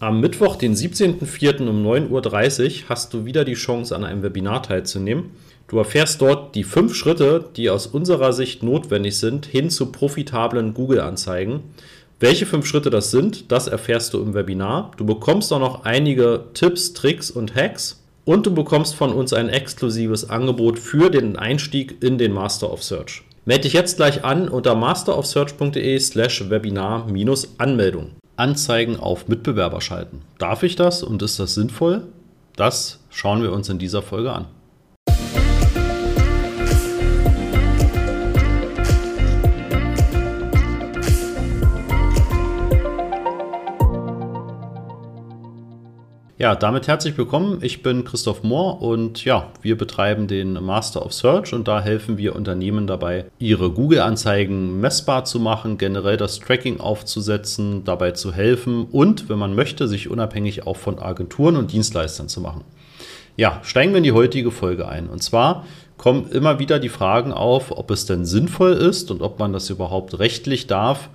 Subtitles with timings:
[0.00, 1.68] Am Mittwoch, den 17.04.
[1.68, 5.30] um 9.30 Uhr hast du wieder die Chance, an einem Webinar teilzunehmen.
[5.66, 10.72] Du erfährst dort die fünf Schritte, die aus unserer Sicht notwendig sind, hin zu profitablen
[10.72, 11.64] Google-Anzeigen.
[12.20, 14.92] Welche fünf Schritte das sind, das erfährst du im Webinar.
[14.96, 19.48] Du bekommst auch noch einige Tipps, Tricks und Hacks und du bekommst von uns ein
[19.48, 23.24] exklusives Angebot für den Einstieg in den Master of Search.
[23.46, 28.12] Melde dich jetzt gleich an unter masterofsearch.de slash Webinar-Anmeldung.
[28.38, 30.22] Anzeigen auf Mitbewerber schalten.
[30.38, 32.02] Darf ich das und ist das sinnvoll?
[32.56, 34.46] Das schauen wir uns in dieser Folge an.
[46.40, 47.58] Ja, damit herzlich willkommen.
[47.62, 52.16] Ich bin Christoph Mohr und ja, wir betreiben den Master of Search und da helfen
[52.16, 58.86] wir Unternehmen dabei, ihre Google-Anzeigen messbar zu machen, generell das Tracking aufzusetzen, dabei zu helfen
[58.92, 62.62] und, wenn man möchte, sich unabhängig auch von Agenturen und Dienstleistern zu machen.
[63.36, 65.08] Ja, steigen wir in die heutige Folge ein.
[65.08, 65.64] Und zwar
[65.96, 69.70] kommen immer wieder die Fragen auf, ob es denn sinnvoll ist und ob man das
[69.70, 71.10] überhaupt rechtlich darf,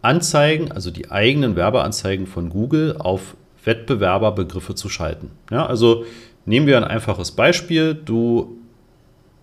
[0.00, 5.30] Anzeigen, also die eigenen Werbeanzeigen von Google auf Wettbewerberbegriffe zu schalten.
[5.50, 6.04] Ja, also
[6.46, 7.94] nehmen wir ein einfaches Beispiel.
[7.94, 8.58] Du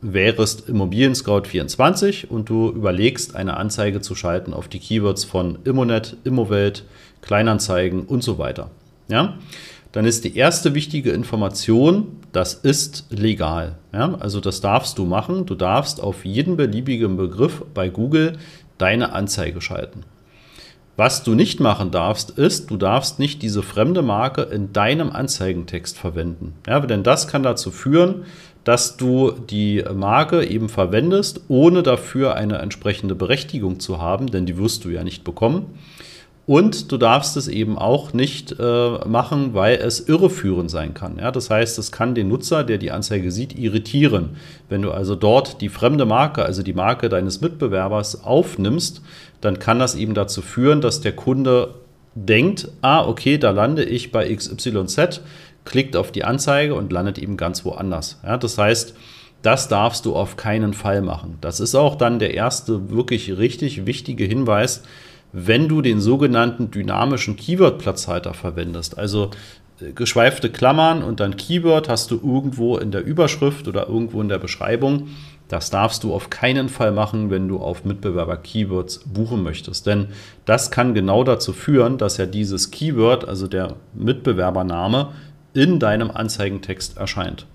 [0.02, 5.60] wärest Immobilien Scout 24 und du überlegst, eine Anzeige zu schalten auf die Keywords von
[5.66, 6.86] Immonet, Immowelt,
[7.22, 8.72] Kleinanzeigen und so weiter.
[9.08, 9.38] Ja?
[9.92, 13.78] Dann ist die erste wichtige Information, das ist legal.
[13.92, 14.16] Ja?
[14.20, 15.46] Also das darfst du machen.
[15.46, 18.38] Du darfst auf jeden beliebigen Begriff bei Google
[18.78, 20.04] deine Anzeige schalten.
[21.00, 25.98] Was du nicht machen darfst, ist, du darfst nicht diese fremde Marke in deinem Anzeigentext
[25.98, 26.56] verwenden.
[26.68, 28.26] Ja, denn das kann dazu führen,
[28.66, 34.58] dass du die Marke eben verwendest, ohne dafür eine entsprechende Berechtigung zu haben, denn die
[34.58, 35.68] wirst du ja nicht bekommen.
[36.50, 41.20] Und du darfst es eben auch nicht äh, machen, weil es irreführend sein kann.
[41.20, 44.32] Ja, das heißt, es kann den Nutzer, der die Anzeige sieht, irritieren.
[44.68, 49.04] Wenn du also dort die fremde Marke, also die Marke deines Mitbewerbers aufnimmst,
[49.42, 51.76] dann kann das eben dazu führen, dass der Kunde
[52.16, 55.22] denkt, ah, okay, da lande ich bei XYZ,
[55.66, 58.22] klickt auf die Anzeige und landet eben ganz woanders.
[58.26, 58.96] Ja, das heißt,
[59.44, 61.38] das darfst du auf keinen Fall machen.
[61.42, 64.82] Das ist auch dann der erste wirklich richtig wichtige Hinweis,
[65.32, 68.98] wenn du den sogenannten dynamischen Keyword-Platzhalter verwendest.
[68.98, 69.32] Also
[69.82, 74.30] äh, geschweifte Klammern und dann Keyword hast du irgendwo in der Überschrift oder irgendwo in
[74.30, 75.10] der Beschreibung.
[75.48, 79.88] Das darfst du auf keinen Fall machen, wenn du auf Mitbewerber-Keywords buchen möchtest.
[79.88, 80.10] Denn
[80.46, 85.10] das kann genau dazu führen, dass ja dieses Keyword, also der Mitbewerbername,
[85.56, 87.48] in deinem Anzeigentext erscheint.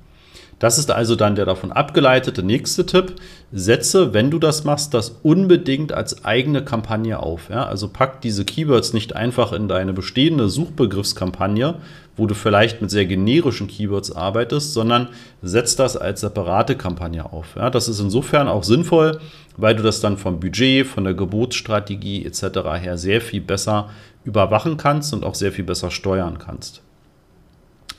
[0.65, 3.17] Das ist also dann der davon abgeleitete nächste Tipp.
[3.53, 7.51] Setze, wenn du das machst, das unbedingt als eigene Kampagne auf.
[7.51, 7.67] Ja?
[7.67, 11.75] Also pack diese Keywords nicht einfach in deine bestehende Suchbegriffskampagne,
[12.17, 15.09] wo du vielleicht mit sehr generischen Keywords arbeitest, sondern
[15.43, 17.57] setz das als separate Kampagne auf.
[17.57, 17.69] Ja?
[17.69, 19.21] Das ist insofern auch sinnvoll,
[19.59, 22.41] weil du das dann vom Budget, von der Geburtsstrategie etc.
[22.81, 23.91] her sehr viel besser
[24.25, 26.81] überwachen kannst und auch sehr viel besser steuern kannst.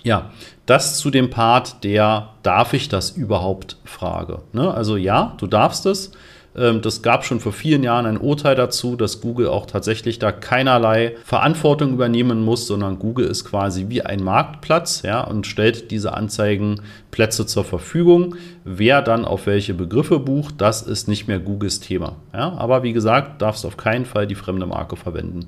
[0.05, 0.29] Ja,
[0.67, 4.43] das zu dem Part der darf ich das überhaupt Frage.
[4.53, 4.71] Ne?
[4.71, 6.11] Also ja, du darfst es.
[6.55, 10.31] Ähm, das gab schon vor vielen Jahren ein Urteil dazu, dass Google auch tatsächlich da
[10.31, 16.13] keinerlei Verantwortung übernehmen muss, sondern Google ist quasi wie ein Marktplatz ja, und stellt diese
[16.13, 18.35] Anzeigenplätze zur Verfügung.
[18.63, 22.17] Wer dann auf welche Begriffe bucht, das ist nicht mehr Googles Thema.
[22.31, 22.53] Ja.
[22.59, 25.47] Aber wie gesagt, darfst auf keinen Fall die fremde Marke verwenden.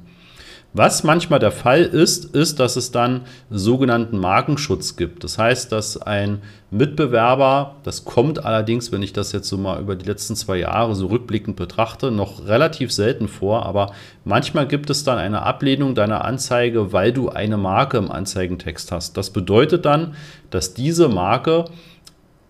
[0.78, 5.24] Was manchmal der Fall ist, ist, dass es dann sogenannten Markenschutz gibt.
[5.24, 9.96] Das heißt, dass ein Mitbewerber, das kommt allerdings, wenn ich das jetzt so mal über
[9.96, 13.92] die letzten zwei Jahre so rückblickend betrachte, noch relativ selten vor, aber
[14.24, 19.18] manchmal gibt es dann eine Ablehnung deiner Anzeige, weil du eine Marke im Anzeigentext hast.
[19.18, 20.14] Das bedeutet dann,
[20.52, 21.66] dass diese Marke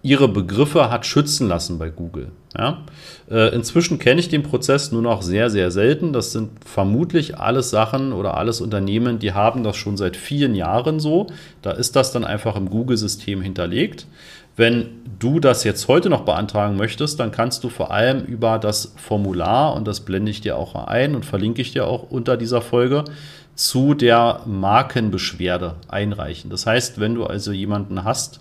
[0.03, 2.31] ihre Begriffe hat schützen lassen bei Google.
[2.58, 2.84] Ja?
[3.30, 6.13] Äh, inzwischen kenne ich den Prozess nur noch sehr, sehr selten.
[6.13, 10.99] Das sind vermutlich alles Sachen oder alles Unternehmen, die haben das schon seit vielen Jahren
[10.99, 11.28] so.
[11.61, 14.08] Da ist das dann einfach im Google-System hinterlegt.
[14.55, 14.90] Wenn
[15.20, 19.76] du das jetzt heute noch beantragen möchtest, dann kannst du vor allem über das Formular,
[19.76, 23.03] und das blende ich dir auch ein und verlinke ich dir auch unter dieser Folge,
[23.53, 26.50] zu der Markenbeschwerde einreichen.
[26.50, 28.40] Das heißt, wenn du also jemanden hast,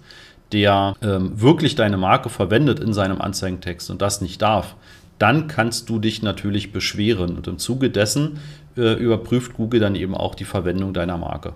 [0.52, 4.76] der ähm, wirklich deine Marke verwendet in seinem Anzeigentext und das nicht darf,
[5.18, 7.36] dann kannst du dich natürlich beschweren.
[7.36, 8.38] Und im Zuge dessen
[8.76, 11.54] äh, überprüft Google dann eben auch die Verwendung deiner Marke.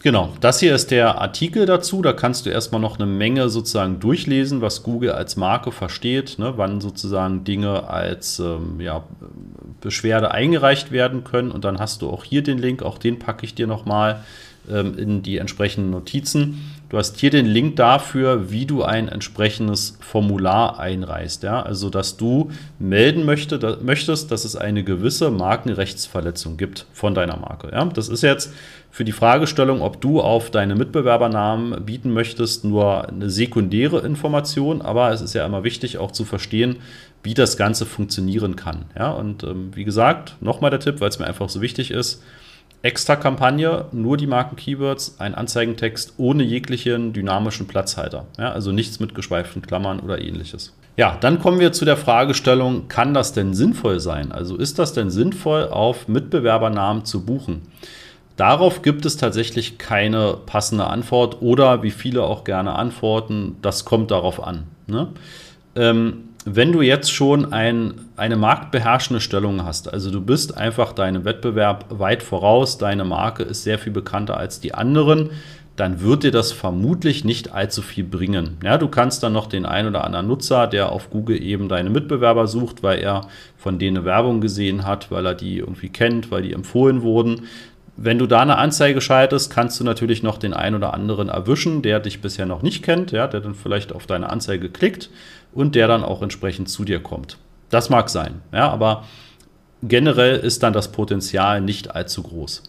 [0.00, 2.02] Genau, das hier ist der Artikel dazu.
[2.02, 6.52] Da kannst du erstmal noch eine Menge sozusagen durchlesen, was Google als Marke versteht, ne,
[6.56, 9.02] wann sozusagen Dinge als ähm, ja,
[9.80, 11.50] Beschwerde eingereicht werden können.
[11.50, 14.22] Und dann hast du auch hier den Link, auch den packe ich dir nochmal
[14.70, 16.77] ähm, in die entsprechenden Notizen.
[16.88, 21.42] Du hast hier den Link dafür, wie du ein entsprechendes Formular einreichst.
[21.42, 21.62] Ja?
[21.62, 27.36] Also, dass du melden möchte, da, möchtest, dass es eine gewisse Markenrechtsverletzung gibt von deiner
[27.36, 27.70] Marke.
[27.72, 27.84] Ja?
[27.84, 28.54] Das ist jetzt
[28.90, 34.80] für die Fragestellung, ob du auf deine Mitbewerbernamen bieten möchtest, nur eine sekundäre Information.
[34.80, 36.76] Aber es ist ja immer wichtig, auch zu verstehen,
[37.22, 38.86] wie das Ganze funktionieren kann.
[38.98, 39.10] Ja?
[39.10, 42.22] Und ähm, wie gesagt, nochmal der Tipp, weil es mir einfach so wichtig ist
[42.82, 48.26] extra Kampagne, nur die Marken-Keywords, ein Anzeigentext ohne jeglichen dynamischen Platzhalter.
[48.38, 50.74] Ja, also nichts mit geschweiften Klammern oder ähnliches.
[50.96, 54.32] Ja, dann kommen wir zu der Fragestellung, kann das denn sinnvoll sein?
[54.32, 57.62] Also ist das denn sinnvoll, auf Mitbewerbernamen zu buchen?
[58.36, 64.12] Darauf gibt es tatsächlich keine passende Antwort oder wie viele auch gerne antworten, das kommt
[64.12, 64.64] darauf an.
[64.86, 65.08] Ne?
[65.74, 71.24] Ähm, wenn du jetzt schon ein, eine marktbeherrschende Stellung hast, also du bist einfach deinem
[71.24, 75.30] Wettbewerb weit voraus, deine Marke ist sehr viel bekannter als die anderen,
[75.76, 78.56] dann wird dir das vermutlich nicht allzu viel bringen.
[78.64, 81.88] Ja, du kannst dann noch den einen oder anderen Nutzer, der auf Google eben deine
[81.88, 86.42] Mitbewerber sucht, weil er von denen Werbung gesehen hat, weil er die irgendwie kennt, weil
[86.42, 87.42] die empfohlen wurden.
[87.96, 91.82] Wenn du da eine Anzeige schaltest, kannst du natürlich noch den einen oder anderen erwischen,
[91.82, 95.10] der dich bisher noch nicht kennt, ja, der dann vielleicht auf deine Anzeige klickt
[95.52, 97.38] und der dann auch entsprechend zu dir kommt.
[97.70, 99.04] Das mag sein, ja, aber
[99.82, 102.62] generell ist dann das Potenzial nicht allzu groß.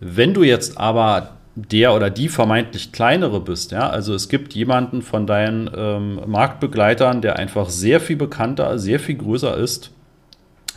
[0.00, 5.02] Wenn du jetzt aber der oder die vermeintlich kleinere bist, ja, also es gibt jemanden
[5.02, 9.90] von deinen ähm, Marktbegleitern, der einfach sehr viel bekannter, sehr viel größer ist,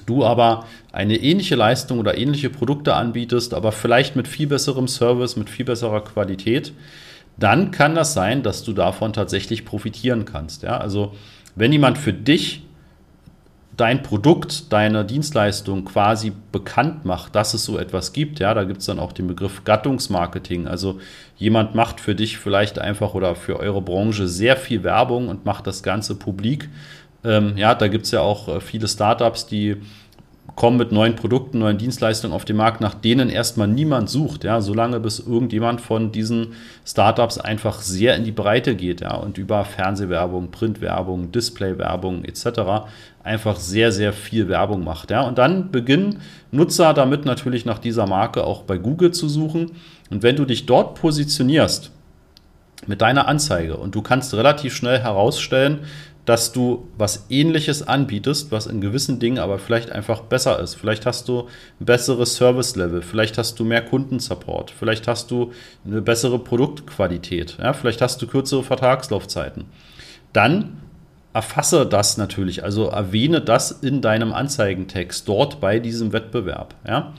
[0.05, 5.37] du aber eine ähnliche Leistung oder ähnliche Produkte anbietest, aber vielleicht mit viel besserem Service,
[5.37, 6.73] mit viel besserer Qualität,
[7.37, 10.63] dann kann das sein, dass du davon tatsächlich profitieren kannst.
[10.63, 10.77] Ja?
[10.77, 11.13] Also
[11.55, 12.65] wenn jemand für dich
[13.77, 18.79] dein Produkt, deine Dienstleistung quasi bekannt macht, dass es so etwas gibt, ja, da gibt
[18.79, 20.67] es dann auch den Begriff Gattungsmarketing.
[20.67, 20.99] Also
[21.35, 25.67] jemand macht für dich vielleicht einfach oder für eure Branche sehr viel Werbung und macht
[25.67, 26.69] das Ganze publik.
[27.25, 29.77] Ähm, ja, da gibt es ja auch äh, viele Startups, die
[30.55, 34.61] kommen mit neuen Produkten, neuen Dienstleistungen auf den Markt, nach denen erstmal niemand sucht, ja,
[34.61, 36.53] solange bis irgendjemand von diesen
[36.85, 42.87] Startups einfach sehr in die Breite geht, ja, und über Fernsehwerbung, Printwerbung, Displaywerbung etc.
[43.23, 45.21] einfach sehr, sehr viel Werbung macht, ja.
[45.21, 46.21] Und dann beginnen
[46.51, 49.71] Nutzer damit natürlich nach dieser Marke auch bei Google zu suchen.
[50.09, 51.91] Und wenn du dich dort positionierst,
[52.87, 55.79] mit deiner Anzeige und du kannst relativ schnell herausstellen,
[56.25, 60.75] dass du was ähnliches anbietest, was in gewissen Dingen aber vielleicht einfach besser ist.
[60.75, 61.47] Vielleicht hast du
[61.79, 65.51] ein besseres Service-Level, vielleicht hast du mehr Kundensupport, vielleicht hast du
[65.85, 69.65] eine bessere Produktqualität, ja, vielleicht hast du kürzere Vertragslaufzeiten.
[70.33, 70.81] Dann
[71.33, 76.73] erfasse das natürlich, also erwähne das in deinem Anzeigentext dort bei diesem Wettbewerb.
[76.87, 77.13] Ja.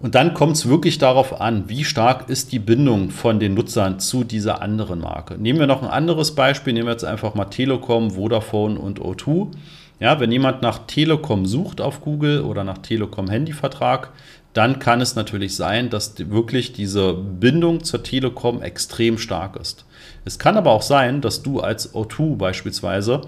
[0.00, 3.98] Und dann kommt es wirklich darauf an, wie stark ist die Bindung von den Nutzern
[3.98, 5.36] zu dieser anderen Marke.
[5.38, 9.48] Nehmen wir noch ein anderes Beispiel, nehmen wir jetzt einfach mal Telekom, Vodafone und O2.
[9.98, 14.10] Ja, wenn jemand nach Telekom sucht auf Google oder nach Telekom Handyvertrag,
[14.52, 19.84] dann kann es natürlich sein, dass wirklich diese Bindung zur Telekom extrem stark ist.
[20.24, 23.22] Es kann aber auch sein, dass du als O2 beispielsweise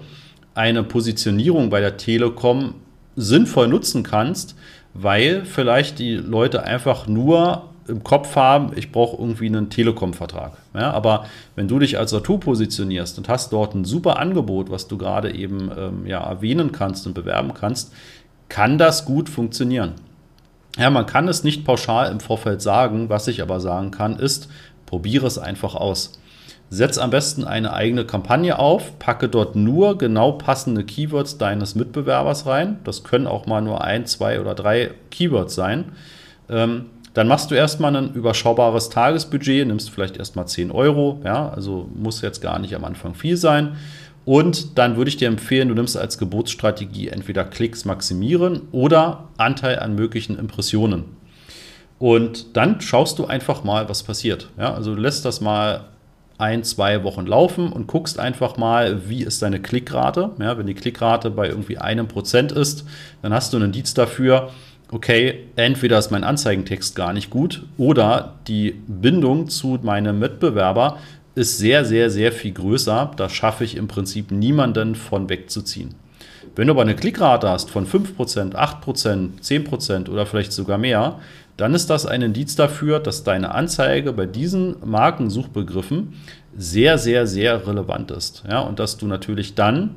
[0.55, 2.75] eine Positionierung bei der Telekom
[3.17, 4.55] sinnvoll nutzen kannst,
[4.93, 10.53] weil vielleicht die Leute einfach nur im Kopf haben, ich brauche irgendwie einen Telekom-Vertrag.
[10.73, 11.25] Ja, aber
[11.55, 15.33] wenn du dich als Autor positionierst und hast dort ein super Angebot, was du gerade
[15.33, 17.93] eben ähm, ja, erwähnen kannst und bewerben kannst,
[18.49, 19.93] kann das gut funktionieren.
[20.77, 23.09] Ja, man kann es nicht pauschal im Vorfeld sagen.
[23.09, 24.47] Was ich aber sagen kann, ist,
[24.85, 26.20] probiere es einfach aus.
[26.73, 32.45] Setz am besten eine eigene Kampagne auf, packe dort nur genau passende Keywords deines Mitbewerbers
[32.45, 32.79] rein.
[32.85, 35.91] Das können auch mal nur ein, zwei oder drei Keywords sein.
[36.49, 41.89] Ähm, dann machst du erstmal ein überschaubares Tagesbudget, nimmst vielleicht erstmal 10 Euro, ja, also
[41.93, 43.75] muss jetzt gar nicht am Anfang viel sein.
[44.23, 49.79] Und dann würde ich dir empfehlen, du nimmst als Geburtsstrategie entweder Klicks maximieren oder Anteil
[49.79, 51.03] an möglichen Impressionen.
[51.99, 54.49] Und dann schaust du einfach mal, was passiert.
[54.57, 55.90] Ja, also du lässt das mal
[56.41, 60.31] ein, zwei Wochen laufen und guckst einfach mal, wie ist deine Klickrate.
[60.39, 62.85] Ja, wenn die Klickrate bei irgendwie einem Prozent ist,
[63.21, 64.49] dann hast du einen Indiz dafür,
[64.91, 70.97] okay, entweder ist mein Anzeigentext gar nicht gut oder die Bindung zu meinem Mitbewerber
[71.35, 73.11] ist sehr, sehr, sehr viel größer.
[73.15, 75.95] Da schaffe ich im Prinzip niemanden von wegzuziehen.
[76.55, 81.19] Wenn du aber eine Klickrate hast von 5%, 8%, 10% oder vielleicht sogar mehr,
[81.57, 86.13] dann ist das ein Indiz dafür, dass deine Anzeige bei diesen Markensuchbegriffen
[86.57, 88.43] sehr, sehr, sehr relevant ist.
[88.49, 89.95] Ja, und dass du natürlich dann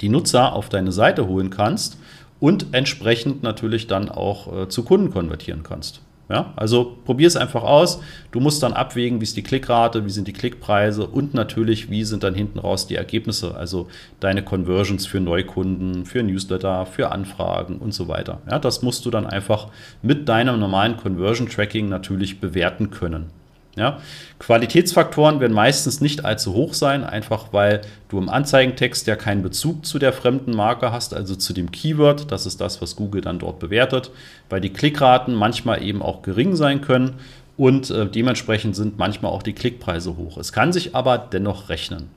[0.00, 1.96] die Nutzer auf deine Seite holen kannst
[2.40, 6.00] und entsprechend natürlich dann auch äh, zu Kunden konvertieren kannst.
[6.28, 8.00] Ja, also probier es einfach aus.
[8.32, 12.02] Du musst dann abwägen, wie ist die Klickrate, wie sind die Klickpreise und natürlich, wie
[12.02, 13.86] sind dann hinten raus die Ergebnisse, also
[14.18, 18.40] deine Conversions für Neukunden, für Newsletter, für Anfragen und so weiter.
[18.50, 19.68] Ja, das musst du dann einfach
[20.02, 23.30] mit deinem normalen Conversion Tracking natürlich bewerten können.
[23.76, 24.00] Ja?
[24.38, 29.86] Qualitätsfaktoren werden meistens nicht allzu hoch sein, einfach weil du im Anzeigentext ja keinen Bezug
[29.86, 32.32] zu der fremden Marke hast, also zu dem Keyword.
[32.32, 34.10] Das ist das, was Google dann dort bewertet,
[34.48, 37.20] weil die Klickraten manchmal eben auch gering sein können
[37.56, 40.38] und äh, dementsprechend sind manchmal auch die Klickpreise hoch.
[40.38, 42.08] Es kann sich aber dennoch rechnen.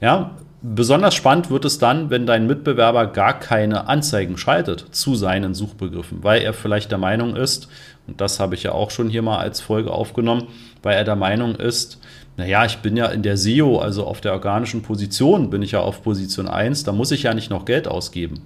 [0.00, 0.32] Ja,
[0.62, 6.22] besonders spannend wird es dann, wenn dein Mitbewerber gar keine Anzeigen schaltet zu seinen Suchbegriffen,
[6.22, 7.68] weil er vielleicht der Meinung ist,
[8.06, 10.48] und das habe ich ja auch schon hier mal als Folge aufgenommen,
[10.82, 12.00] weil er der Meinung ist,
[12.36, 15.80] naja, ich bin ja in der SEO, also auf der organischen Position, bin ich ja
[15.80, 18.40] auf Position 1, da muss ich ja nicht noch Geld ausgeben.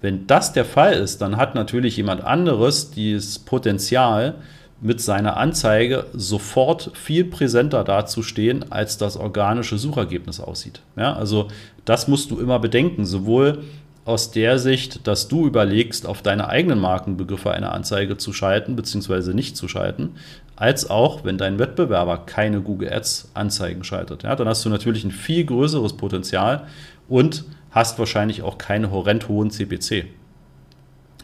[0.00, 4.34] Wenn das der Fall ist, dann hat natürlich jemand anderes dieses Potenzial,
[4.80, 10.82] mit seiner Anzeige sofort viel präsenter dazustehen, als das organische Suchergebnis aussieht.
[10.96, 11.48] Ja, also
[11.84, 13.64] das musst du immer bedenken, sowohl
[14.04, 19.32] aus der Sicht, dass du überlegst, auf deine eigenen Markenbegriffe eine Anzeige zu schalten bzw.
[19.32, 20.16] nicht zu schalten,
[20.56, 24.22] als auch, wenn dein Wettbewerber keine Google Ads Anzeigen schaltet.
[24.22, 26.66] Ja, dann hast du natürlich ein viel größeres Potenzial
[27.08, 30.06] und hast wahrscheinlich auch keine horrend hohen CPC.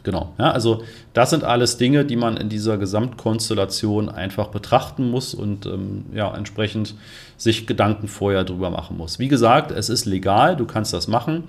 [0.02, 5.34] Genau, ja, also das sind alles Dinge, die man in dieser Gesamtkonstellation einfach betrachten muss
[5.34, 6.94] und ähm, ja, entsprechend
[7.36, 9.18] sich Gedanken vorher drüber machen muss.
[9.18, 11.44] Wie gesagt, es ist legal, du kannst das machen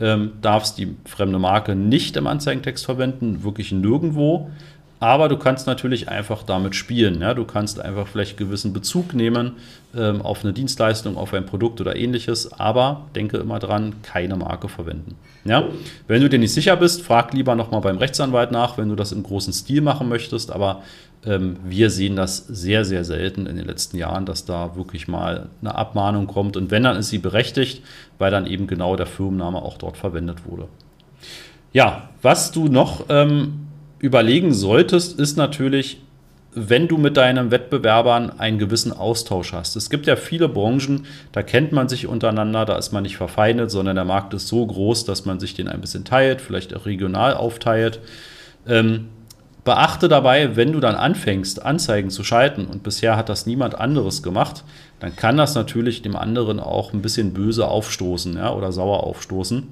[0.00, 4.50] ähm, darfst die fremde Marke nicht im Anzeigentext verwenden, wirklich nirgendwo.
[5.00, 7.22] Aber du kannst natürlich einfach damit spielen.
[7.22, 7.32] Ja?
[7.32, 9.52] Du kannst einfach vielleicht gewissen Bezug nehmen
[9.96, 12.52] ähm, auf eine Dienstleistung, auf ein Produkt oder ähnliches.
[12.60, 15.16] Aber denke immer dran, keine Marke verwenden.
[15.46, 15.64] Ja?
[16.06, 19.10] Wenn du dir nicht sicher bist, frag lieber nochmal beim Rechtsanwalt nach, wenn du das
[19.12, 20.52] im großen Stil machen möchtest.
[20.52, 20.82] Aber
[21.24, 25.48] ähm, wir sehen das sehr, sehr selten in den letzten Jahren, dass da wirklich mal
[25.62, 26.58] eine Abmahnung kommt.
[26.58, 27.82] Und wenn, dann ist sie berechtigt,
[28.18, 30.68] weil dann eben genau der Firmenname auch dort verwendet wurde.
[31.72, 33.68] Ja, was du noch ähm,
[34.00, 36.00] überlegen solltest, ist natürlich,
[36.52, 39.76] wenn du mit deinen Wettbewerbern einen gewissen Austausch hast.
[39.76, 43.70] Es gibt ja viele Branchen, da kennt man sich untereinander, da ist man nicht verfeindet,
[43.70, 46.86] sondern der Markt ist so groß, dass man sich den ein bisschen teilt, vielleicht auch
[46.86, 48.00] regional aufteilt.
[48.66, 49.10] Ähm,
[49.62, 54.22] beachte dabei, wenn du dann anfängst, Anzeigen zu schalten und bisher hat das niemand anderes
[54.22, 54.64] gemacht,
[54.98, 59.68] dann kann das natürlich dem anderen auch ein bisschen böse aufstoßen ja, oder sauer aufstoßen.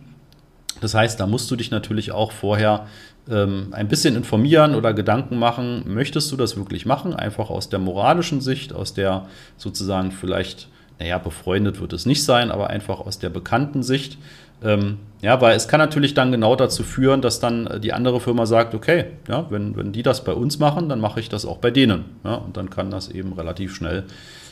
[0.81, 2.87] Das heißt, da musst du dich natürlich auch vorher
[3.31, 7.15] ähm, ein bisschen informieren oder Gedanken machen, möchtest du das wirklich machen?
[7.15, 10.69] Einfach aus der moralischen Sicht, aus der sozusagen vielleicht,
[10.99, 14.19] naja, befreundet wird es nicht sein, aber einfach aus der bekannten Sicht.
[14.63, 18.47] Ähm, ja, weil es kann natürlich dann genau dazu führen, dass dann die andere Firma
[18.47, 21.59] sagt, okay, ja, wenn, wenn die das bei uns machen, dann mache ich das auch
[21.59, 22.05] bei denen.
[22.25, 24.05] Ja, und dann kann das eben relativ schnell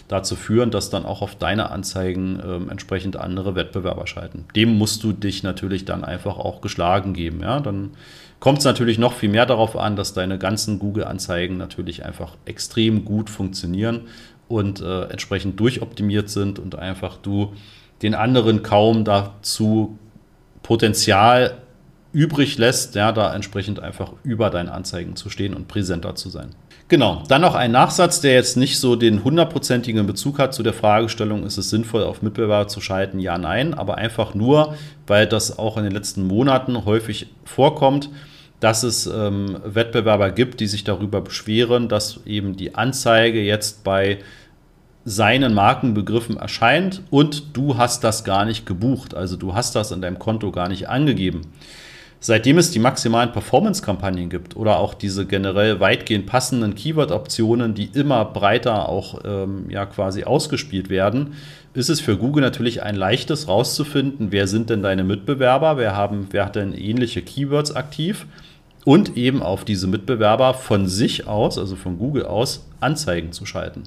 [0.09, 4.45] dazu führen, dass dann auch auf deine Anzeigen ähm, entsprechend andere Wettbewerber schalten.
[4.54, 7.40] Dem musst du dich natürlich dann einfach auch geschlagen geben.
[7.42, 7.90] Ja, dann
[8.40, 13.05] kommt es natürlich noch viel mehr darauf an, dass deine ganzen Google-Anzeigen natürlich einfach extrem
[13.05, 14.02] gut funktionieren
[14.49, 17.52] und äh, entsprechend durchoptimiert sind und einfach du
[18.02, 19.99] den anderen kaum dazu
[20.62, 21.59] Potenzial
[22.16, 26.54] übrig lässt, ja, da entsprechend einfach über deinen Anzeigen zu stehen und präsenter zu sein.
[26.88, 30.73] Genau, dann noch ein Nachsatz, der jetzt nicht so den hundertprozentigen Bezug hat zu der
[30.73, 33.18] Fragestellung, ist es sinnvoll, auf Mitbewerber zu schalten?
[33.18, 38.08] Ja, nein, aber einfach nur, weil das auch in den letzten Monaten häufig vorkommt,
[38.61, 44.20] dass es ähm, Wettbewerber gibt, die sich darüber beschweren, dass eben die Anzeige jetzt bei
[45.04, 49.14] seinen Markenbegriffen erscheint und du hast das gar nicht gebucht.
[49.14, 51.42] Also du hast das in deinem Konto gar nicht angegeben.
[52.26, 58.25] Seitdem es die maximalen Performance-Kampagnen gibt oder auch diese generell weitgehend passenden Keyword-Optionen, die immer
[58.25, 61.35] breiter auch ähm, ja quasi ausgespielt werden,
[61.73, 66.26] ist es für Google natürlich ein leichtes rauszufinden, wer sind denn deine Mitbewerber, wer, haben,
[66.33, 68.26] wer hat denn ähnliche Keywords aktiv
[68.85, 73.85] und eben auf diese Mitbewerber von sich aus, also von Google aus, Anzeigen zu schalten.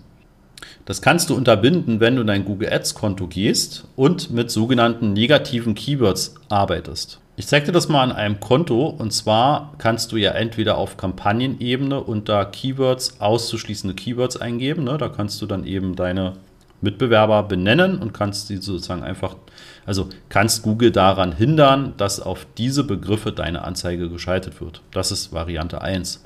[0.85, 5.75] Das kannst du unterbinden, wenn du in dein Google Ads-Konto gehst und mit sogenannten negativen
[5.75, 7.19] Keywords arbeitest.
[7.39, 10.97] Ich zeige dir das mal an einem Konto und zwar kannst du ja entweder auf
[10.97, 14.83] Kampagnenebene unter Keywords auszuschließende Keywords eingeben.
[14.83, 14.97] Ne?
[14.97, 16.33] Da kannst du dann eben deine
[16.81, 19.37] Mitbewerber benennen und kannst sie sozusagen einfach,
[19.85, 24.81] also kannst Google daran hindern, dass auf diese Begriffe deine Anzeige geschaltet wird.
[24.91, 26.21] Das ist Variante 1.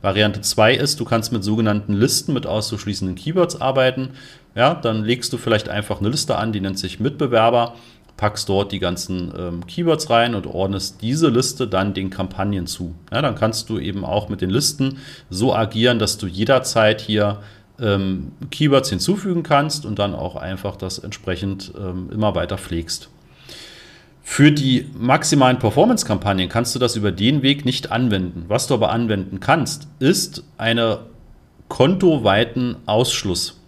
[0.00, 4.10] Variante 2 ist, du kannst mit sogenannten Listen mit auszuschließenden Keywords arbeiten.
[4.54, 7.74] Ja, dann legst du vielleicht einfach eine Liste an, die nennt sich Mitbewerber
[8.22, 12.94] packst dort die ganzen ähm, Keywords rein und ordnest diese Liste dann den Kampagnen zu.
[13.10, 14.98] Ja, dann kannst du eben auch mit den Listen
[15.28, 17.40] so agieren, dass du jederzeit hier
[17.80, 23.08] ähm, Keywords hinzufügen kannst und dann auch einfach das entsprechend ähm, immer weiter pflegst.
[24.22, 28.44] Für die maximalen Performance-Kampagnen kannst du das über den Weg nicht anwenden.
[28.46, 31.00] Was du aber anwenden kannst, ist eine
[31.66, 33.58] kontoweiten Ausschluss.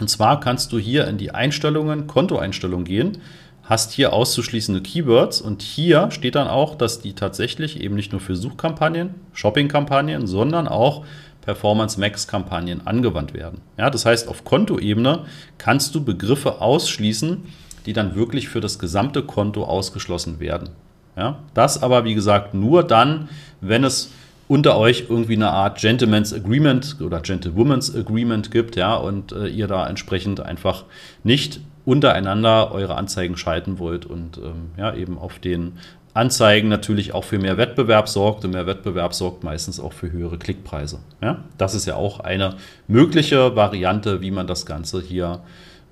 [0.00, 3.18] Und zwar kannst du hier in die Einstellungen, Kontoeinstellungen gehen,
[3.68, 8.20] hast hier auszuschließende Keywords und hier steht dann auch, dass die tatsächlich eben nicht nur
[8.20, 11.04] für Suchkampagnen, Shoppingkampagnen, sondern auch
[11.42, 13.60] Performance Max Kampagnen angewandt werden.
[13.76, 15.26] Ja, das heißt, auf Kontoebene
[15.58, 17.44] kannst du Begriffe ausschließen,
[17.86, 20.70] die dann wirklich für das gesamte Konto ausgeschlossen werden.
[21.16, 23.28] Ja, das aber, wie gesagt, nur dann,
[23.60, 24.10] wenn es
[24.48, 29.66] unter euch irgendwie eine Art Gentleman's Agreement oder Gentlewoman's Agreement gibt, ja, und äh, ihr
[29.66, 30.84] da entsprechend einfach
[31.24, 35.78] nicht untereinander eure Anzeigen schalten wollt und ähm, ja, eben auf den
[36.12, 40.36] Anzeigen natürlich auch für mehr Wettbewerb sorgt und mehr Wettbewerb sorgt meistens auch für höhere
[40.36, 40.98] Klickpreise.
[41.22, 41.44] Ja?
[41.58, 42.56] Das ist ja auch eine
[42.88, 45.40] mögliche Variante, wie man das Ganze hier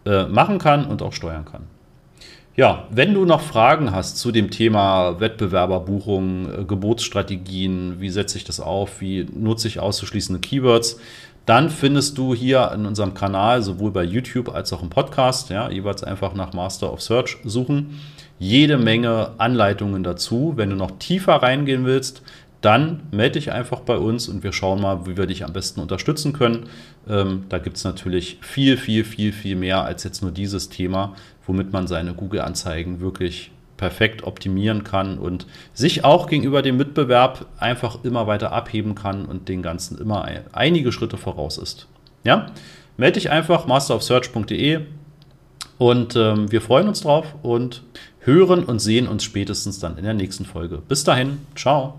[0.05, 1.63] äh, machen kann und auch steuern kann.
[2.57, 8.45] Ja, wenn du noch Fragen hast zu dem Thema Wettbewerberbuchung, äh, Gebotsstrategien, wie setze ich
[8.45, 10.99] das auf, wie nutze ich auszuschließende Keywords,
[11.47, 15.71] dann findest du hier in unserem Kanal sowohl bei YouTube als auch im Podcast, ja,
[15.71, 18.01] jeweils einfach nach Master of Search suchen,
[18.39, 20.55] jede Menge Anleitungen dazu.
[20.57, 22.23] Wenn du noch tiefer reingehen willst,
[22.61, 25.81] dann melde dich einfach bei uns und wir schauen mal, wie wir dich am besten
[25.81, 26.65] unterstützen können.
[27.07, 31.15] Ähm, da gibt es natürlich viel, viel, viel, viel mehr als jetzt nur dieses Thema,
[31.47, 33.51] womit man seine Google-Anzeigen wirklich
[33.85, 39.50] perfekt optimieren kann und sich auch gegenüber dem Mitbewerb einfach immer weiter abheben kann und
[39.50, 41.87] den Ganzen immer einige Schritte voraus ist.
[42.25, 42.47] Ja,
[42.97, 44.81] melde dich einfach masterofsearch.de
[45.76, 47.83] und ähm, wir freuen uns drauf und
[48.21, 50.81] hören und sehen uns spätestens dann in der nächsten Folge.
[50.88, 51.97] Bis dahin, ciao.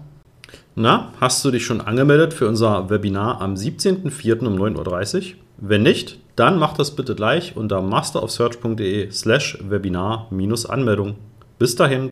[0.74, 4.48] Na, hast du dich schon angemeldet für unser Webinar am 17.04.
[4.48, 5.34] um 9.30 Uhr?
[5.58, 11.16] Wenn nicht, dann mach das bitte gleich unter masterofsearch.de slash Webinar-Anmeldung.
[11.60, 12.04] Bis dahin.